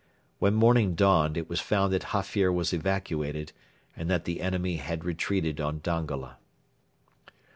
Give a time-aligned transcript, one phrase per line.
[0.39, 3.51] When morning dawned, it was found that Hafir was evacuated,
[3.95, 6.37] and that the enemy had retreated on Dongola.